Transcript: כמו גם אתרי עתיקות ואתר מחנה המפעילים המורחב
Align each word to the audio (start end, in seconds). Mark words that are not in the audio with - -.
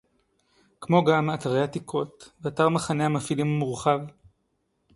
כמו 0.81 1.03
גם 1.03 1.33
אתרי 1.33 1.63
עתיקות 1.63 2.29
ואתר 2.41 2.69
מחנה 2.69 3.05
המפעילים 3.05 3.47
המורחב 3.47 3.99